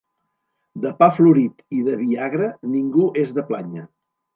De 0.85 0.93
pa 1.03 1.11
florit 1.19 1.63
i 1.81 1.85
de 1.91 2.01
vi 2.03 2.21
agre 2.31 2.51
ningú 2.75 3.09
és 3.27 3.41
de 3.41 3.49
plànyer. 3.53 3.91